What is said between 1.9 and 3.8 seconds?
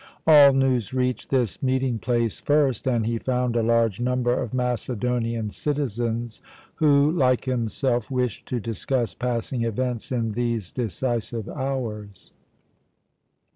place first, and he found a